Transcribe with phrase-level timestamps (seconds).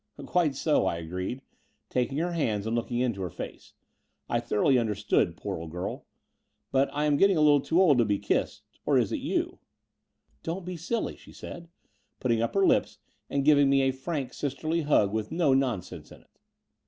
[0.25, 1.43] "Quite so," I agreed,
[1.87, 3.73] taking her hands and looking into her face,
[4.27, 6.07] "I thoroughly understood, poor old girl.
[6.71, 9.59] But am I getting too old to be kissed— or is it you?"
[10.41, 11.69] "Don't be silly," she said,
[12.19, 12.97] putting up her Ups
[13.29, 16.39] and giving me a frank sisterly hug with no non sense in it.